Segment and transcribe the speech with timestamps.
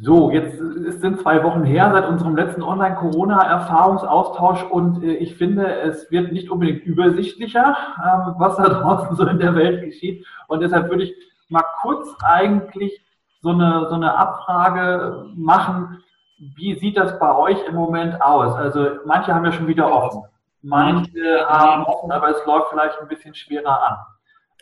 [0.00, 6.10] So, jetzt sind zwei Wochen her seit unserem letzten Online-Corona-Erfahrungsaustausch und äh, ich finde, es
[6.10, 10.26] wird nicht unbedingt übersichtlicher, ähm, was da draußen so in der Welt geschieht.
[10.48, 11.14] Und deshalb würde ich
[11.48, 13.04] mal kurz eigentlich
[13.40, 16.02] so eine, so eine Abfrage machen.
[16.38, 18.56] Wie sieht das bei euch im Moment aus?
[18.56, 20.24] Also manche haben ja schon wieder offen,
[20.62, 23.96] manche haben offen, aber es läuft vielleicht ein bisschen schwerer an.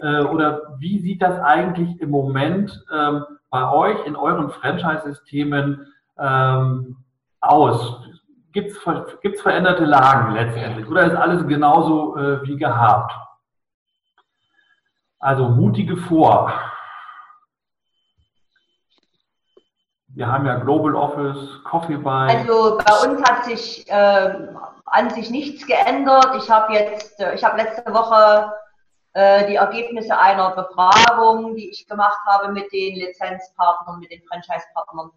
[0.00, 5.86] Äh, oder wie sieht das eigentlich im Moment ähm, bei euch in euren Franchise-Systemen
[6.18, 6.96] ähm,
[7.40, 8.00] aus?
[8.52, 13.12] Gibt es veränderte Lagen letztendlich oder ist alles genauso äh, wie gehabt?
[15.18, 16.52] Also mutige vor.
[20.08, 22.28] Wir haben ja Global Office, Coffee Buy.
[22.28, 24.48] Also bei uns hat sich äh,
[24.86, 26.34] an sich nichts geändert.
[26.36, 28.52] Ich habe jetzt, äh, ich habe letzte Woche
[29.14, 35.10] die Ergebnisse einer Befragung, die ich gemacht habe mit den Lizenzpartnern, mit den Franchise-Partnern,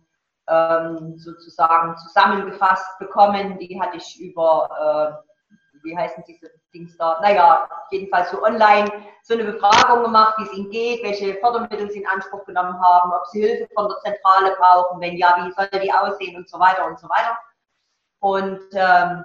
[0.47, 3.57] ähm, sozusagen zusammengefasst bekommen.
[3.57, 7.19] Die hatte ich über, äh, wie heißen diese Dings da?
[7.21, 8.91] Naja, jedenfalls so online
[9.23, 13.11] so eine Befragung gemacht, wie es ihnen geht, welche Fördermittel sie in Anspruch genommen haben,
[13.11, 16.59] ob sie Hilfe von der Zentrale brauchen, wenn ja, wie soll die aussehen und so
[16.59, 17.37] weiter und so weiter.
[18.19, 19.23] Und ähm,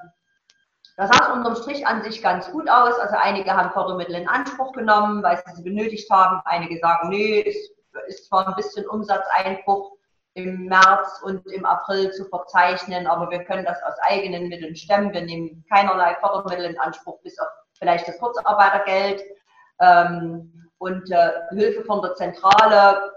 [1.01, 2.99] das sah unterm Strich an sich ganz gut aus.
[2.99, 6.43] Also einige haben Fördermittel in Anspruch genommen, weil sie sie benötigt haben.
[6.45, 7.71] Einige sagen, nee, es
[8.09, 9.93] ist zwar ein bisschen Umsatzeinbruch
[10.35, 15.15] im März und im April zu verzeichnen, aber wir können das aus eigenen Mitteln stemmen.
[15.15, 19.23] Wir nehmen keinerlei Fördermittel in Anspruch, bis auf vielleicht das Kurzarbeitergeld
[19.81, 23.11] ähm, und äh, Hilfe von der Zentrale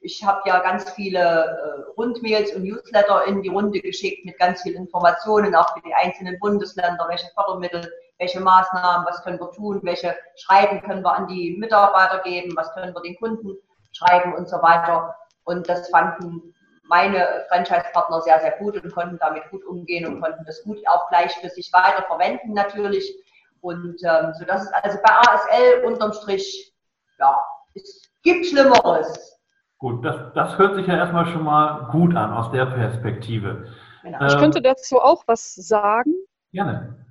[0.00, 4.62] ich habe ja ganz viele äh, Rundmails und Newsletter in die Runde geschickt mit ganz
[4.62, 9.80] vielen Informationen, auch für die einzelnen Bundesländer, welche Fördermittel, welche Maßnahmen, was können wir tun,
[9.82, 13.56] welche Schreiben können wir an die Mitarbeiter geben, was können wir den Kunden
[13.92, 15.16] schreiben und so weiter.
[15.44, 16.54] Und das fanden
[16.84, 21.08] meine Franchise-Partner sehr, sehr gut und konnten damit gut umgehen und konnten das gut auch
[21.08, 23.14] gleich für sich weiter verwenden natürlich.
[23.60, 26.72] Und ähm, so das ist also bei ASL unterm Strich,
[27.18, 27.44] ja,
[27.74, 29.37] es gibt Schlimmeres.
[29.78, 33.66] Gut, das, das hört sich ja erstmal schon mal gut an aus der Perspektive.
[34.02, 34.26] Genau.
[34.26, 36.14] Ich ähm, könnte dazu auch was sagen.
[36.52, 37.06] Gerne.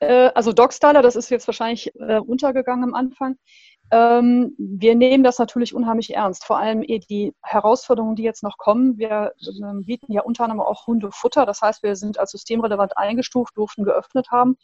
[0.00, 3.36] Äh, also Dogstyler, das ist jetzt wahrscheinlich äh, untergegangen am Anfang.
[3.90, 8.58] Ähm, wir nehmen das natürlich unheimlich ernst, vor allem eh die Herausforderungen, die jetzt noch
[8.58, 8.98] kommen.
[8.98, 13.56] Wir äh, bieten ja unter anderem auch Hundefutter, das heißt, wir sind als systemrelevant eingestuft,
[13.56, 14.56] durften geöffnet haben.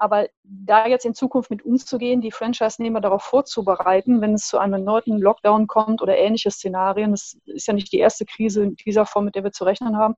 [0.00, 4.72] Aber da jetzt in Zukunft mit umzugehen, die Franchise-Nehmer darauf vorzubereiten, wenn es zu einem
[4.72, 9.04] erneuten Lockdown kommt oder ähnliche Szenarien, das ist ja nicht die erste Krise in dieser
[9.04, 10.14] Form, mit der wir zu rechnen haben.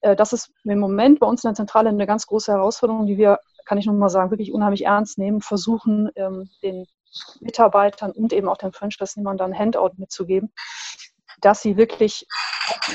[0.00, 3.18] Äh, das ist im Moment bei uns in der Zentrale eine ganz große Herausforderung, die
[3.18, 6.86] wir, kann ich nur mal sagen, wirklich unheimlich ernst nehmen, versuchen, ähm, den
[7.40, 10.54] Mitarbeitern und eben auch den Franchise-Nehmern dann Handout mitzugeben,
[11.42, 12.26] dass sie wirklich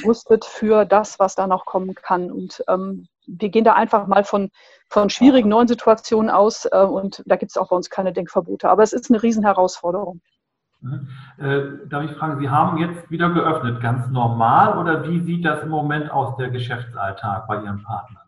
[0.01, 2.31] gerüstet für das, was da noch kommen kann.
[2.31, 4.49] Und ähm, wir gehen da einfach mal von,
[4.89, 8.69] von schwierigen neuen Situationen aus äh, und da gibt es auch bei uns keine Denkverbote.
[8.69, 10.21] Aber es ist eine Riesenherausforderung.
[10.81, 11.07] Mhm.
[11.39, 15.63] Äh, darf ich fragen, Sie haben jetzt wieder geöffnet, ganz normal oder wie sieht das
[15.63, 18.23] im Moment aus, der Geschäftsalltag bei Ihren Partnern?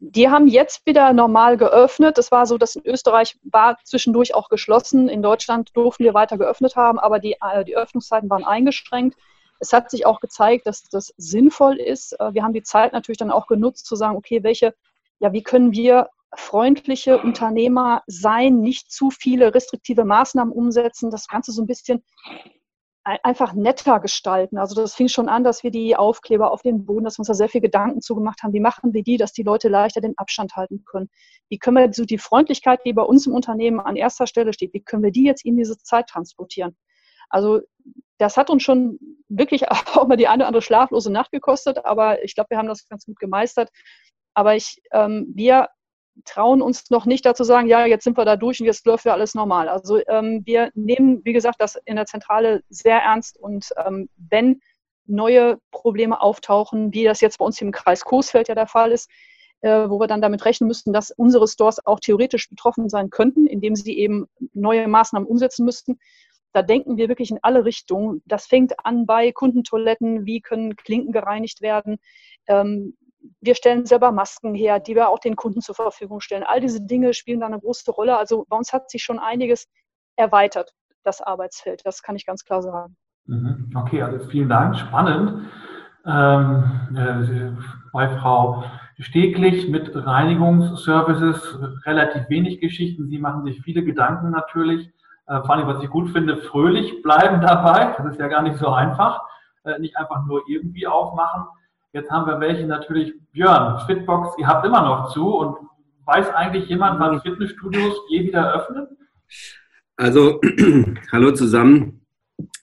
[0.00, 2.16] Die haben jetzt wieder normal geöffnet.
[2.16, 5.08] Es war so, dass in Österreich war zwischendurch auch geschlossen.
[5.08, 9.18] In Deutschland durften wir weiter geöffnet haben, aber die, äh, die Öffnungszeiten waren eingeschränkt.
[9.58, 12.18] Es hat sich auch gezeigt, dass das sinnvoll ist.
[12.20, 14.74] Äh, wir haben die Zeit natürlich dann auch genutzt, zu sagen, okay, welche,
[15.18, 21.52] ja, wie können wir freundliche Unternehmer sein, nicht zu viele restriktive Maßnahmen umsetzen, das Ganze
[21.52, 22.04] so ein bisschen
[23.22, 24.58] einfach netter gestalten.
[24.58, 27.28] Also das fing schon an, dass wir die Aufkleber auf den Boden, dass wir uns
[27.28, 30.18] da sehr viel Gedanken zugemacht haben, wie machen wir die, dass die Leute leichter den
[30.18, 31.08] Abstand halten können.
[31.48, 34.74] Wie können wir so die Freundlichkeit, die bei uns im Unternehmen an erster Stelle steht,
[34.74, 36.76] wie können wir die jetzt in diese Zeit transportieren?
[37.30, 37.60] Also
[38.18, 38.98] das hat uns schon
[39.28, 42.68] wirklich auch mal die eine oder andere schlaflose Nacht gekostet, aber ich glaube, wir haben
[42.68, 43.70] das ganz gut gemeistert.
[44.34, 45.68] Aber ich, ähm, wir
[46.24, 49.04] trauen uns noch nicht dazu sagen, ja, jetzt sind wir da durch und jetzt läuft
[49.04, 49.68] ja alles normal.
[49.68, 54.60] Also ähm, wir nehmen, wie gesagt, das in der Zentrale sehr ernst und ähm, wenn
[55.06, 59.10] neue Probleme auftauchen, wie das jetzt bei uns im Kreis Coesfeld ja der Fall ist,
[59.60, 63.46] äh, wo wir dann damit rechnen müssten, dass unsere Stores auch theoretisch betroffen sein könnten,
[63.46, 65.98] indem sie eben neue Maßnahmen umsetzen müssten,
[66.52, 68.22] da denken wir wirklich in alle Richtungen.
[68.26, 71.98] Das fängt an bei Kundentoiletten, wie können Klinken gereinigt werden,
[72.46, 72.94] ähm,
[73.40, 76.44] wir stellen selber Masken her, die wir auch den Kunden zur Verfügung stellen.
[76.44, 78.16] All diese Dinge spielen da eine große Rolle.
[78.16, 79.66] Also bei uns hat sich schon einiges
[80.16, 80.72] erweitert,
[81.04, 81.84] das Arbeitsfeld.
[81.84, 82.96] Das kann ich ganz klar sagen.
[83.26, 83.70] Mhm.
[83.74, 84.76] Okay, also vielen Dank.
[84.76, 85.48] Spannend.
[86.06, 87.50] Ähm, äh,
[87.92, 88.64] bei Frau
[89.00, 91.56] Steglich mit Reinigungsservices
[91.86, 93.08] relativ wenig Geschichten.
[93.08, 94.90] Sie machen sich viele Gedanken natürlich.
[95.28, 97.94] Äh, vor allem, was ich gut finde, fröhlich bleiben dabei.
[97.96, 99.20] Das ist ja gar nicht so einfach.
[99.64, 101.44] Äh, nicht einfach nur irgendwie aufmachen.
[101.92, 105.56] Jetzt haben wir welche natürlich, Björn, Fitbox, ihr habt immer noch zu und
[106.04, 108.86] weiß eigentlich jemand, wann Fitnessstudios je wieder öffnen?
[109.96, 110.40] Also,
[111.12, 112.06] hallo zusammen.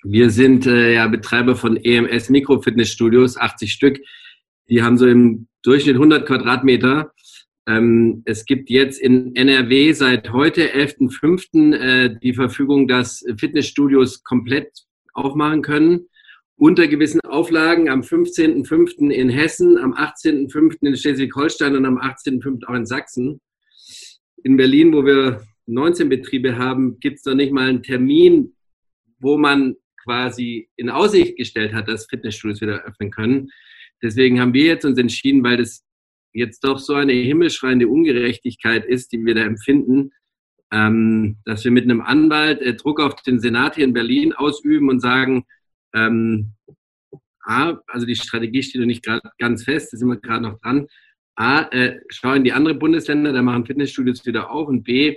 [0.04, 4.00] Wir sind äh, ja Betreiber von EMS Mikrofitnessstudios, 80 Stück.
[4.70, 7.12] Die haben so im Durchschnitt 100 Quadratmeter.
[7.68, 14.70] Ähm, es gibt jetzt in NRW seit heute, 11.05., äh, die Verfügung, dass Fitnessstudios komplett
[15.14, 16.08] aufmachen können
[16.58, 19.10] unter gewissen Auflagen am 15.05.
[19.12, 20.78] in Hessen, am 18.05.
[20.82, 22.66] in Schleswig-Holstein und am 18.05.
[22.68, 23.42] auch in Sachsen.
[24.44, 28.54] In Berlin, wo wir 19 Betriebe haben, gibt es noch nicht mal einen Termin,
[29.20, 33.50] wo man quasi in Aussicht gestellt hat, dass Fitnessstudios wieder öffnen können.
[34.02, 35.84] Deswegen haben wir jetzt uns entschieden, weil das
[36.36, 40.12] jetzt doch so eine himmelschreiende Ungerechtigkeit ist, die wir da empfinden,
[40.72, 44.90] ähm, dass wir mit einem Anwalt äh, Druck auf den Senat hier in Berlin ausüben
[44.90, 45.46] und sagen,
[45.94, 46.54] ähm,
[47.44, 49.06] A, also die Strategie steht noch nicht
[49.38, 50.88] ganz fest, da sind wir gerade noch dran.
[51.36, 55.16] A, äh, schau in die anderen Bundesländer, da machen Fitnessstudios wieder auf und B,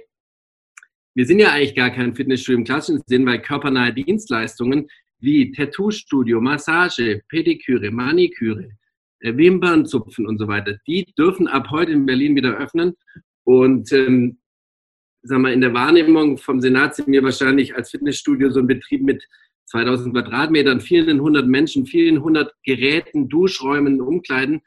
[1.14, 4.88] wir sind ja eigentlich gar kein Fitnessstudio im klassischen Sinn, weil körpernahe Dienstleistungen
[5.18, 8.70] wie Tattoo-Studio, Massage, Pediküre, Maniküre,
[9.20, 12.94] Wimpernzupfen und so weiter, die dürfen ab heute in Berlin wieder öffnen.
[13.44, 14.38] Und ähm,
[15.22, 19.02] sag mal, in der Wahrnehmung vom Senat sind wir wahrscheinlich als Fitnessstudio so ein Betrieb
[19.02, 19.24] mit
[19.66, 24.62] 2000 Quadratmetern, vielen hundert Menschen, vielen hundert Geräten, Duschräumen, Umkleiden.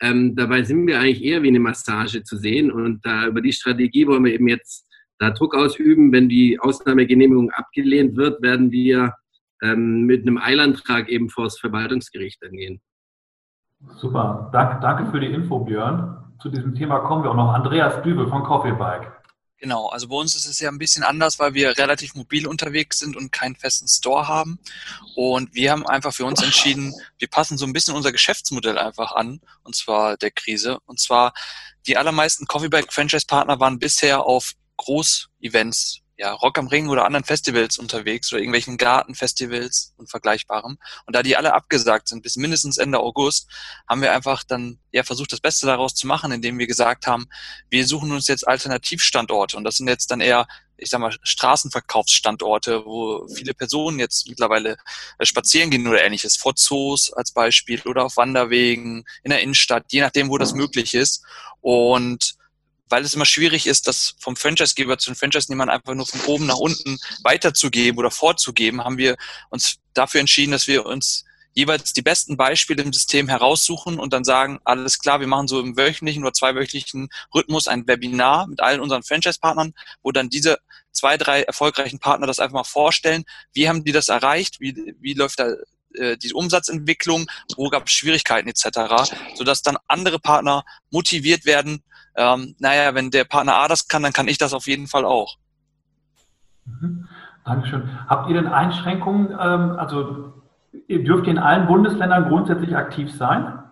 [0.00, 2.70] Ähm, dabei sind wir eigentlich eher wie eine Massage zu sehen.
[2.70, 4.86] Und da über die Strategie wollen wir eben jetzt
[5.18, 6.12] da Druck ausüben.
[6.12, 9.14] Wenn die Ausnahmegenehmigung abgelehnt wird, werden wir
[9.62, 12.80] ähm, mit einem Eilantrag eben vor das Verwaltungsgericht dann gehen.
[13.96, 14.50] Super.
[14.52, 16.34] Dank, danke für die Info, Björn.
[16.40, 17.54] Zu diesem Thema kommen wir auch noch.
[17.54, 19.12] Andreas Dübel von Coffee Bike.
[19.58, 22.98] Genau, also bei uns ist es ja ein bisschen anders, weil wir relativ mobil unterwegs
[22.98, 24.58] sind und keinen festen Store haben.
[25.14, 29.12] Und wir haben einfach für uns entschieden, wir passen so ein bisschen unser Geschäftsmodell einfach
[29.12, 30.78] an, und zwar der Krise.
[30.84, 31.32] Und zwar,
[31.86, 37.24] die allermeisten Coffeebag Franchise Partner waren bisher auf Groß-Events ja, Rock am Ring oder anderen
[37.24, 40.78] Festivals unterwegs oder irgendwelchen Gartenfestivals und Vergleichbarem.
[41.04, 43.48] Und da die alle abgesagt sind bis mindestens Ende August,
[43.88, 47.26] haben wir einfach dann ja versucht, das Beste daraus zu machen, indem wir gesagt haben,
[47.68, 49.58] wir suchen uns jetzt Alternativstandorte.
[49.58, 50.46] Und das sind jetzt dann eher,
[50.78, 54.78] ich sag mal, Straßenverkaufsstandorte, wo viele Personen jetzt mittlerweile
[55.18, 56.36] äh, spazieren gehen oder ähnliches.
[56.36, 60.94] Vor Zoos als Beispiel oder auf Wanderwegen, in der Innenstadt, je nachdem, wo das möglich
[60.94, 61.26] ist.
[61.60, 62.36] Und
[62.88, 66.46] weil es immer schwierig ist, das vom Franchisegeber zu den Franchise-Nehmern einfach nur von oben
[66.46, 69.16] nach unten weiterzugeben oder vorzugeben, haben wir
[69.50, 71.24] uns dafür entschieden, dass wir uns
[71.56, 75.58] jeweils die besten Beispiele im System heraussuchen und dann sagen, alles klar, wir machen so
[75.58, 79.72] im wöchentlichen oder zweiwöchentlichen Rhythmus ein Webinar mit allen unseren Franchise-Partnern,
[80.02, 80.58] wo dann diese
[80.92, 83.24] zwei, drei erfolgreichen Partner das einfach mal vorstellen.
[83.54, 84.60] Wie haben die das erreicht?
[84.60, 85.54] Wie, wie läuft da
[85.94, 87.26] äh, die Umsatzentwicklung?
[87.56, 91.82] Wo gab es Schwierigkeiten etc., sodass dann andere Partner motiviert werden,
[92.16, 95.04] ähm, naja, wenn der Partner A das kann, dann kann ich das auf jeden Fall
[95.04, 95.36] auch.
[96.64, 97.08] Mhm.
[97.44, 97.88] Dankeschön.
[98.08, 99.30] Habt ihr denn Einschränkungen?
[99.30, 100.32] Ähm, also
[100.88, 103.62] ihr dürft ihr in allen Bundesländern grundsätzlich aktiv sein?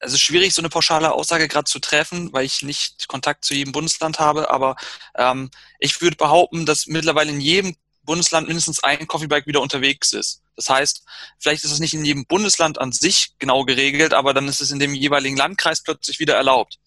[0.00, 3.54] Es ist schwierig, so eine pauschale Aussage gerade zu treffen, weil ich nicht Kontakt zu
[3.54, 4.50] jedem Bundesland habe.
[4.50, 4.76] Aber
[5.14, 10.42] ähm, ich würde behaupten, dass mittlerweile in jedem Bundesland mindestens ein Coffeebike wieder unterwegs ist.
[10.56, 11.04] Das heißt,
[11.38, 14.70] vielleicht ist es nicht in jedem Bundesland an sich genau geregelt, aber dann ist es
[14.70, 16.78] in dem jeweiligen Landkreis plötzlich wieder erlaubt.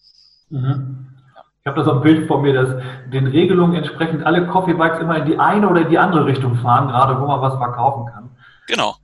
[0.50, 1.06] Mhm.
[1.60, 5.18] Ich habe das auf dem Bild vor mir, dass den Regelungen entsprechend alle Coffee-Bikes immer
[5.18, 8.30] in die eine oder die andere Richtung fahren, gerade wo man was verkaufen kann.
[8.66, 8.96] Genau.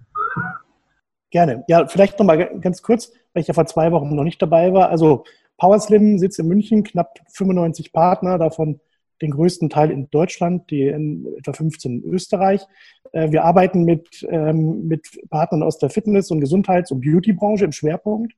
[1.30, 1.64] Gerne.
[1.68, 4.90] Ja, vielleicht nochmal ganz kurz, weil ich ja vor zwei Wochen noch nicht dabei war.
[4.90, 5.24] Also
[5.56, 8.80] PowerSlim sitzt in München, knapp 95 Partner, davon
[9.22, 12.62] den größten Teil in Deutschland, die in etwa 15 in Österreich.
[13.12, 17.72] Äh, wir arbeiten mit, ähm, mit Partnern aus der Fitness- und Gesundheits- und Beauty-Branche im
[17.72, 18.32] Schwerpunkt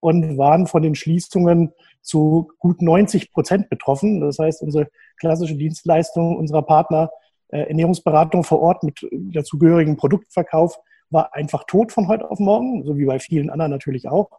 [0.00, 4.20] und waren von den Schließungen zu gut 90 Prozent betroffen.
[4.20, 4.88] Das heißt, unsere
[5.18, 7.10] klassische Dienstleistung unserer Partner,
[7.48, 10.78] äh, Ernährungsberatung vor Ort mit dazugehörigem Produktverkauf,
[11.10, 14.30] war einfach tot von heute auf morgen, so wie bei vielen anderen natürlich auch.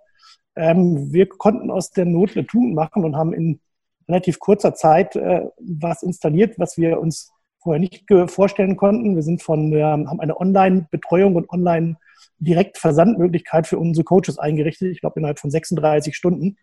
[0.56, 3.60] Ähm, wir konnten aus der Not eine Tugend machen und haben in
[4.08, 9.16] relativ kurzer Zeit äh, was installiert, was wir uns vorher nicht vorstellen konnten.
[9.16, 14.92] Wir sind von, wir haben eine Online-Betreuung und Online-Direktversandmöglichkeit für unsere Coaches eingerichtet.
[14.92, 16.56] Ich glaube, innerhalb von 36 Stunden.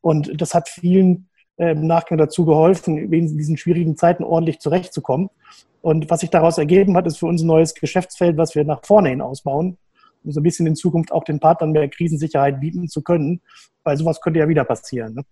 [0.00, 5.30] Und das hat vielen äh, im Nachgang dazu geholfen, in diesen schwierigen Zeiten ordentlich zurechtzukommen.
[5.82, 8.84] Und was sich daraus ergeben hat, ist für uns ein neues Geschäftsfeld, was wir nach
[8.84, 9.78] vorne hin ausbauen,
[10.24, 13.40] um so ein bisschen in Zukunft auch den Partnern mehr Krisensicherheit bieten zu können,
[13.84, 15.14] weil sowas könnte ja wieder passieren.
[15.14, 15.22] Ne?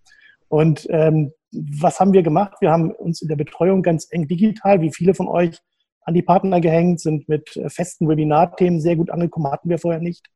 [0.47, 2.57] Und ähm, was haben wir gemacht?
[2.59, 5.59] Wir haben uns in der Betreuung ganz eng digital, wie viele von euch,
[6.03, 10.01] an die Partner gehängt, sind mit äh, festen Webinarthemen sehr gut angekommen, hatten wir vorher
[10.01, 10.27] nicht.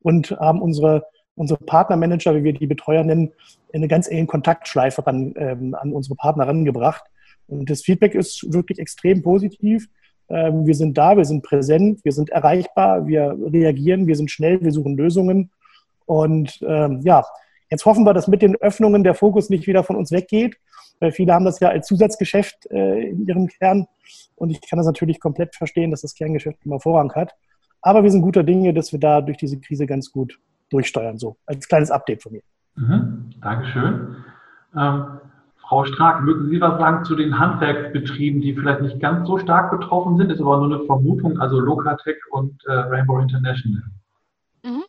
[0.00, 1.04] Und haben unsere,
[1.38, 3.32] unsere Partnermanager, wie wir die Betreuer nennen,
[3.72, 7.04] in eine ganz engen Kontaktschleife ran, ähm, an unsere Partner herangebracht.
[7.46, 9.88] Und das Feedback ist wirklich extrem positiv.
[10.28, 14.60] Ähm, wir sind da, wir sind präsent, wir sind erreichbar, wir reagieren, wir sind schnell,
[14.62, 15.50] wir suchen Lösungen.
[16.06, 17.24] Und ähm, ja,
[17.70, 20.58] Jetzt hoffen wir, dass mit den Öffnungen der Fokus nicht wieder von uns weggeht,
[21.00, 23.86] weil viele haben das ja als Zusatzgeschäft äh, in ihrem Kern.
[24.36, 27.34] Und ich kann das natürlich komplett verstehen, dass das Kerngeschäft immer Vorrang hat.
[27.82, 30.38] Aber wir sind guter Dinge, dass wir da durch diese Krise ganz gut
[30.70, 31.18] durchsteuern.
[31.18, 32.42] So, als kleines Update von mir.
[32.76, 34.16] Mhm, Dankeschön.
[34.76, 35.20] Ähm,
[35.68, 39.70] Frau Strack, mögen Sie was sagen zu den Handwerksbetrieben, die vielleicht nicht ganz so stark
[39.70, 43.82] betroffen sind, ist aber nur eine Vermutung, also Locatec und äh, Rainbow International?
[44.62, 44.84] Mhm.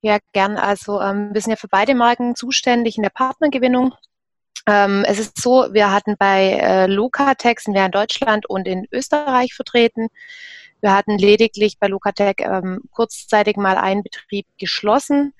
[0.00, 0.56] Ja, gern.
[0.56, 3.94] Also ähm, wir sind ja für beide Marken zuständig in der Partnergewinnung.
[4.66, 8.86] Ähm, es ist so, wir hatten bei äh, Locatec, sind wir in Deutschland und in
[8.90, 10.08] Österreich vertreten.
[10.84, 15.32] Wir hatten lediglich bei Locatec ähm, kurzzeitig mal einen Betrieb geschlossen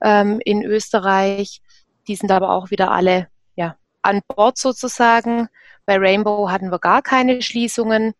[0.00, 1.62] ähm, in Österreich.
[2.06, 5.48] Die sind aber auch wieder alle ja, an Bord sozusagen.
[5.84, 8.12] Bei Rainbow hatten wir gar keine Schließungen.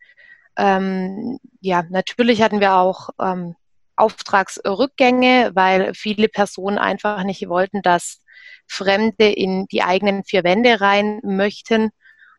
[0.57, 3.55] Ähm, ja, natürlich hatten wir auch ähm,
[3.95, 8.21] Auftragsrückgänge, weil viele Personen einfach nicht wollten, dass
[8.67, 11.91] Fremde in die eigenen vier Wände rein möchten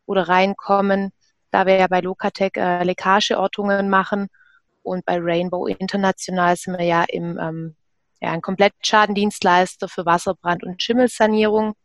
[0.05, 1.13] oder reinkommen,
[1.51, 4.27] da wir ja bei Locatec äh, Leckageortungen machen
[4.83, 7.75] und bei Rainbow International sind wir ja im ähm,
[8.21, 11.75] ja, ein Komplettschadendienstleister für Wasserbrand und Schimmelsanierung.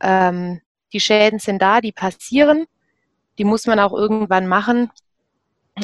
[0.00, 0.60] Ähm,
[0.92, 2.66] die Schäden sind da, die passieren,
[3.38, 4.90] die muss man auch irgendwann machen.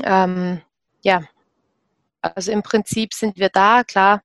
[0.04, 0.62] Ähm,
[1.02, 1.23] ja,
[2.21, 4.23] also im Prinzip sind wir da, klar,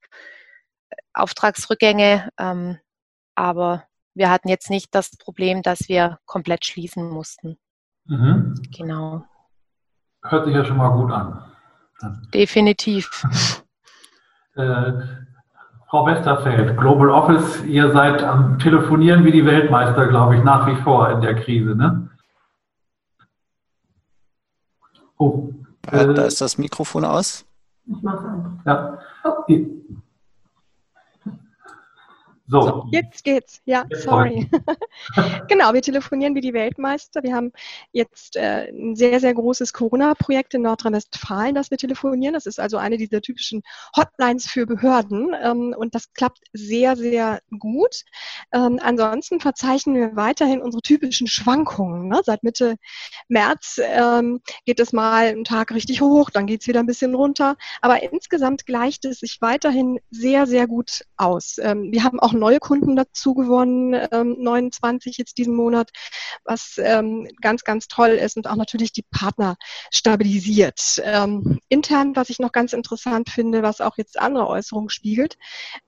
[1.14, 2.80] Auftragsrückgänge, ähm,
[3.36, 7.58] aber wir hatten jetzt nicht das Problem, dass wir komplett schließen mussten.
[8.08, 8.56] Mhm.
[8.76, 9.26] Genau.
[10.24, 11.44] Hört sich ja schon mal gut an.
[12.34, 13.24] Definitiv.
[14.56, 14.94] äh,
[15.90, 20.76] Frau Westerfeld, Global Office, ihr seid am Telefonieren wie die Weltmeister, glaube ich, nach wie
[20.82, 22.10] vor in der Krise, ne?
[25.18, 25.50] Oh.
[25.90, 27.46] Äh, da ist das Mikrofon aus.
[27.86, 28.52] Ich mache einfach.
[28.66, 28.98] Ja.
[32.48, 32.86] So.
[32.92, 33.62] Jetzt geht's.
[33.66, 34.50] Ja, sorry.
[35.50, 37.22] genau, wir telefonieren wie die Weltmeister.
[37.22, 37.52] Wir haben
[37.92, 42.34] jetzt äh, ein sehr, sehr großes Corona-Projekt in Nordrhein-Westfalen, das wir telefonieren.
[42.34, 43.64] Das ist also eine dieser typischen
[43.98, 48.04] Hotlines für Behörden ähm, und das klappt sehr, sehr gut.
[48.54, 52.08] Ähm, ansonsten verzeichnen wir weiterhin unsere typischen Schwankungen.
[52.08, 52.22] Ne?
[52.24, 52.78] Seit Mitte
[53.30, 57.56] März ähm, geht es mal einen Tag richtig hoch, dann geht's wieder ein bisschen runter.
[57.82, 61.58] Aber insgesamt gleicht es sich weiterhin sehr, sehr gut aus.
[61.60, 65.92] Ähm, wir haben auch neue Kunden dazu gewonnen, ähm, 29 jetzt diesen Monat,
[66.44, 69.58] was ähm, ganz, ganz toll ist und auch natürlich die Partner
[69.92, 71.02] stabilisiert.
[71.04, 75.38] Ähm, intern, was ich noch ganz interessant finde, was auch jetzt andere Äußerungen spiegelt,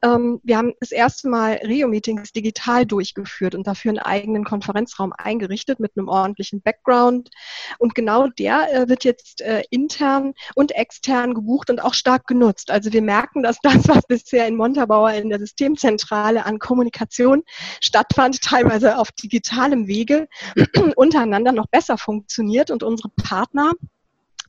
[0.02, 5.80] ähm, wir haben das erste Mal Rio-Meetings digital durchgeführt und dafür einen eigenen Konferenzraum eingerichtet
[5.80, 7.29] mit einem ordentlichen Background.
[7.78, 12.72] Und genau der äh, wird jetzt äh, intern und extern gebucht und auch stark genutzt.
[12.72, 17.44] Also wir merken, dass das, was bisher in Montabaur in der Systemzentrale an Kommunikation
[17.82, 20.28] stattfand, teilweise auf digitalem Wege,
[20.96, 23.74] untereinander noch besser funktioniert und unsere Partner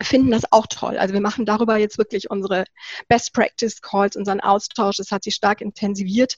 [0.02, 0.96] finden das auch toll.
[0.98, 2.64] Also wir machen darüber jetzt wirklich unsere
[3.08, 4.96] Best Practice Calls, unseren Austausch.
[4.96, 6.36] Das hat sich stark intensiviert.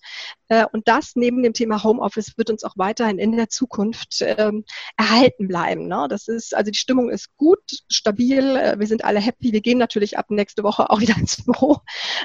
[0.48, 4.64] Äh, und das neben dem Thema Homeoffice wird uns auch weiterhin in der Zukunft ähm,
[4.96, 5.86] erhalten bleiben.
[5.86, 6.06] Ne?
[6.08, 8.56] Das ist, also die Stimmung ist gut, stabil.
[8.56, 9.52] Äh, wir sind alle happy.
[9.52, 11.78] Wir gehen natürlich ab nächste Woche auch wieder ins Büro,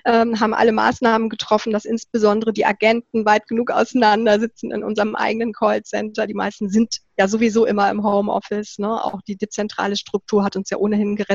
[0.05, 5.15] ähm, haben alle Maßnahmen getroffen, dass insbesondere die Agenten weit genug auseinander sitzen in unserem
[5.15, 6.27] eigenen Callcenter.
[6.27, 8.77] Die meisten sind ja sowieso immer im Homeoffice.
[8.77, 9.03] Ne?
[9.03, 11.26] Auch die dezentrale Struktur hat uns ja ohnehin gerettet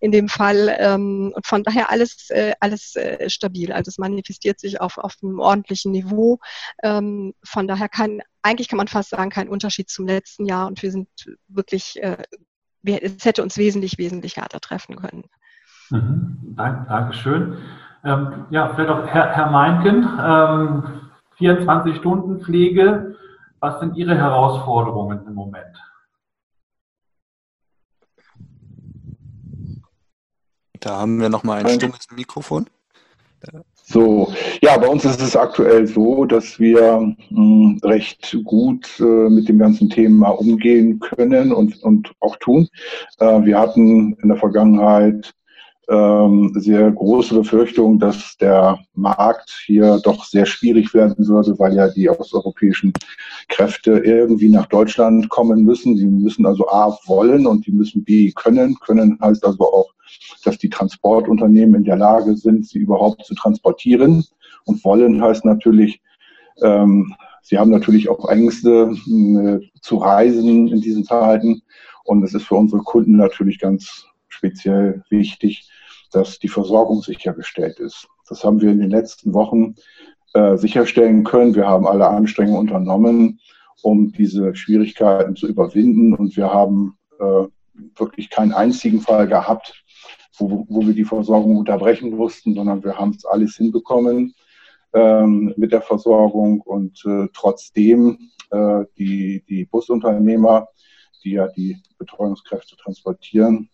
[0.00, 0.74] in dem Fall.
[0.78, 3.72] Ähm, und von daher alles, äh, alles äh, stabil.
[3.72, 6.38] Also es manifestiert sich auf, auf einem ordentlichen Niveau.
[6.82, 10.66] Ähm, von daher kann, eigentlich kann man fast sagen, kein Unterschied zum letzten Jahr.
[10.66, 11.08] Und wir sind
[11.48, 12.22] wirklich, äh,
[12.82, 15.24] wir, es hätte uns wesentlich, wesentlich härter treffen können.
[15.90, 16.54] Mhm.
[16.56, 17.58] Dank, Dankeschön.
[18.04, 21.00] Ähm, ja, vielleicht auch Herr, Herr Meinken, ähm,
[21.38, 23.16] 24 Stunden Pflege
[23.62, 25.76] was sind Ihre Herausforderungen im Moment?
[30.82, 32.66] Da haben wir nochmal ein stummes Mikrofon.
[33.84, 39.28] So, ja, bei uns ist es aktuell so, dass wir mh, hm, recht gut äh,
[39.28, 42.68] mit dem ganzen Thema umgehen können und, und auch tun.
[43.18, 45.34] Äh, wir hatten in der Vergangenheit
[45.88, 51.88] ähm, sehr große Befürchtung, dass der Markt hier doch sehr schwierig werden würde, weil ja
[51.88, 52.92] die osteuropäischen
[53.48, 55.96] Kräfte irgendwie nach Deutschland kommen müssen.
[55.96, 58.76] Sie müssen also A wollen und die müssen B können.
[58.80, 59.92] Können heißt also auch,
[60.44, 64.24] dass die Transportunternehmen in der Lage sind, sie überhaupt zu transportieren.
[64.64, 66.00] Und wollen heißt natürlich,
[66.62, 67.12] ähm,
[67.42, 71.62] sie haben natürlich auch Ängste äh, zu reisen in diesen Zeiten.
[72.04, 75.68] Und es ist für unsere Kunden natürlich ganz speziell wichtig,
[76.12, 78.08] dass die Versorgung sichergestellt ist.
[78.28, 79.74] Das haben wir in den letzten Wochen
[80.34, 81.54] äh, sicherstellen können.
[81.54, 83.40] Wir haben alle Anstrengungen unternommen,
[83.82, 86.14] um diese Schwierigkeiten zu überwinden.
[86.14, 87.46] Und wir haben äh,
[87.96, 89.84] wirklich keinen einzigen Fall gehabt,
[90.38, 94.34] wo, wo wir die Versorgung unterbrechen mussten, sondern wir haben es alles hinbekommen
[94.94, 96.60] ähm, mit der Versorgung.
[96.60, 100.68] Und äh, trotzdem äh, die, die Busunternehmer,
[101.24, 103.68] die ja die Betreuungskräfte transportieren,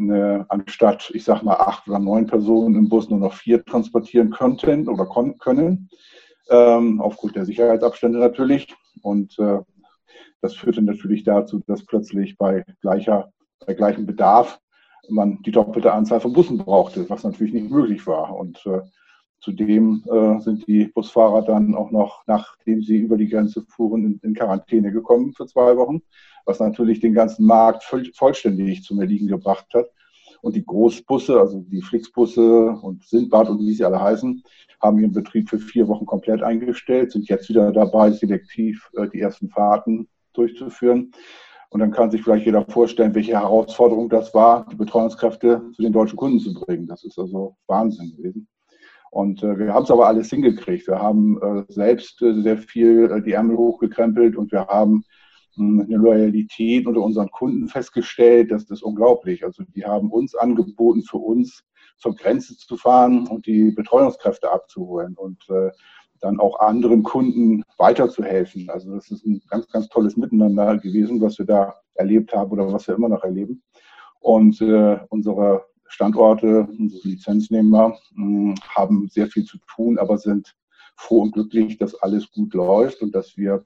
[0.00, 4.30] eine, anstatt, ich sag mal, acht oder neun Personen im Bus nur noch vier transportieren
[4.30, 5.06] könnten oder
[5.38, 5.88] können,
[6.50, 8.74] ähm, aufgrund der Sicherheitsabstände natürlich.
[9.02, 9.58] Und äh,
[10.40, 13.32] das führte natürlich dazu, dass plötzlich bei, gleicher,
[13.66, 14.60] bei gleichem Bedarf
[15.08, 18.36] man die doppelte Anzahl von Bussen brauchte, was natürlich nicht möglich war.
[18.36, 18.80] Und äh,
[19.40, 24.20] zudem äh, sind die Busfahrer dann auch noch, nachdem sie über die Grenze fuhren, in,
[24.22, 26.02] in Quarantäne gekommen für zwei Wochen
[26.44, 29.86] was natürlich den ganzen Markt vollständig zum Erliegen gebracht hat.
[30.42, 34.42] Und die Großbusse, also die Flixbusse und Sindbad und wie sie alle heißen,
[34.80, 39.20] haben ihren Betrieb für vier Wochen komplett eingestellt, sind jetzt wieder dabei, selektiv äh, die
[39.20, 41.12] ersten Fahrten durchzuführen.
[41.68, 45.92] Und dann kann sich vielleicht jeder vorstellen, welche Herausforderung das war, die Betreuungskräfte zu den
[45.92, 46.86] deutschen Kunden zu bringen.
[46.86, 48.48] Das ist also Wahnsinn gewesen.
[49.10, 50.86] Und äh, wir haben es aber alles hingekriegt.
[50.86, 55.04] Wir haben äh, selbst äh, sehr viel äh, die Ärmel hochgekrempelt und wir haben
[55.58, 58.50] eine Loyalität unter unseren Kunden festgestellt.
[58.50, 59.44] Das ist unglaublich.
[59.44, 61.64] Also die haben uns angeboten, für uns
[61.98, 65.70] zur Grenze zu fahren und die Betreuungskräfte abzuholen und äh,
[66.20, 68.70] dann auch anderen Kunden weiterzuhelfen.
[68.70, 72.72] Also das ist ein ganz, ganz tolles Miteinander gewesen, was wir da erlebt haben oder
[72.72, 73.62] was wir immer noch erleben.
[74.20, 80.54] Und äh, unsere Standorte, unsere Lizenznehmer mh, haben sehr viel zu tun, aber sind
[80.96, 83.64] froh und glücklich, dass alles gut läuft und dass wir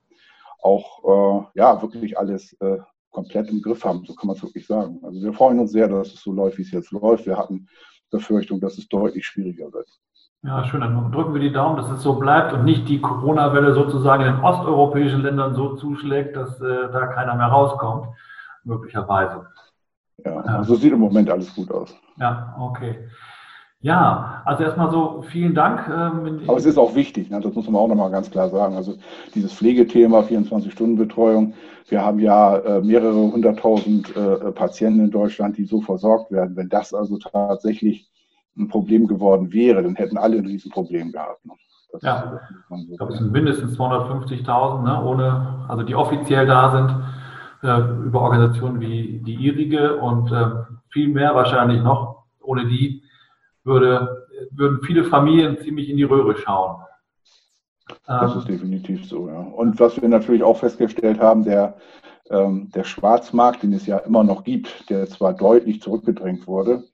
[0.62, 2.78] auch äh, ja, wirklich alles äh,
[3.10, 4.98] komplett im Griff haben, so kann man es wirklich sagen.
[5.02, 7.26] Also wir freuen uns sehr, dass es so läuft, wie es jetzt läuft.
[7.26, 7.68] Wir hatten
[8.10, 9.88] Befürchtung, dass es deutlich schwieriger wird.
[10.42, 10.80] Ja, schön.
[10.80, 14.34] Dann drücken wir die Daumen, dass es so bleibt und nicht die Corona-Welle sozusagen in
[14.34, 18.08] den osteuropäischen Ländern so zuschlägt, dass äh, da keiner mehr rauskommt,
[18.62, 19.46] möglicherweise.
[20.24, 21.94] Ja, also sieht im Moment alles gut aus.
[22.18, 22.96] Ja, okay.
[23.80, 25.86] Ja, also erstmal so vielen Dank.
[25.88, 27.38] Ähm, Aber es ist auch wichtig, ne?
[27.40, 28.76] das muss man auch nochmal ganz klar sagen.
[28.76, 28.94] Also
[29.34, 31.52] dieses Pflegethema, 24-Stunden-Betreuung,
[31.88, 36.56] wir haben ja äh, mehrere hunderttausend äh, Patienten in Deutschland, die so versorgt werden.
[36.56, 38.10] Wenn das also tatsächlich
[38.56, 41.44] ein Problem geworden wäre, dann hätten alle ein Riesenproblem gehabt.
[41.44, 41.52] Ne?
[41.92, 45.04] Das ja, so ich glaube, es sind mindestens 250.000, ne?
[45.04, 47.04] ohne, also die offiziell da sind,
[47.64, 50.50] äh, über Organisationen wie die ihrige und äh,
[50.90, 53.02] viel mehr wahrscheinlich noch, ohne die
[53.64, 56.82] würde, würden viele Familien ziemlich in die Röhre schauen.
[58.06, 59.40] Das ähm, ist definitiv so, ja.
[59.40, 61.76] Und was wir natürlich auch festgestellt haben, der,
[62.30, 66.84] ähm, der Schwarzmarkt, den es ja immer noch gibt, der zwar deutlich zurückgedrängt wurde,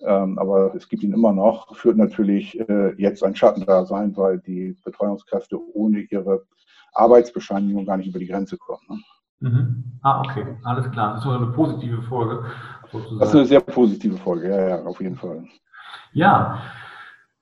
[0.00, 4.76] ähm, aber es gibt ihn immer noch, führt natürlich äh, jetzt ein Schattendasein, weil die
[4.84, 6.46] Betreuungskräfte ohne ihre
[6.92, 8.82] Arbeitsbescheinigung gar nicht über die Grenze kommen.
[8.88, 8.96] Ne?
[9.40, 9.84] Mhm.
[10.02, 11.14] Ah, okay, alles klar.
[11.14, 12.44] Das ist eine positive Folge.
[12.90, 13.18] Sozusagen.
[13.20, 15.44] Das ist eine sehr positive Folge, ja, ja, auf jeden Fall.
[16.12, 16.58] Ja,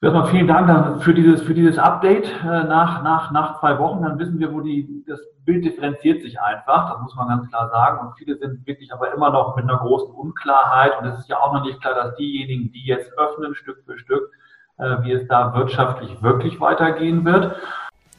[0.02, 4.02] erstmal vielen Dank für dieses, für dieses Update äh, nach, nach, nach zwei Wochen.
[4.02, 7.70] Dann wissen wir, wo die, das Bild differenziert sich einfach, das muss man ganz klar
[7.70, 8.06] sagen.
[8.06, 10.92] Und viele sind wirklich aber immer noch mit einer großen Unklarheit.
[11.00, 13.98] Und es ist ja auch noch nicht klar, dass diejenigen, die jetzt öffnen, Stück für
[13.98, 14.30] Stück,
[14.78, 17.56] äh, wie es da wirtschaftlich wirklich weitergehen wird.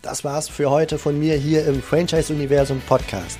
[0.01, 3.39] Das war's für heute von mir hier im Franchise Universum Podcast.